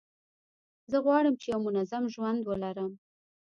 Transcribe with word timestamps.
زه 0.91 0.97
غواړم 1.05 1.33
چي 1.41 1.47
یو 1.53 1.59
منظم 1.67 2.03
ژوند 2.13 2.39
ولرم. 2.45 2.91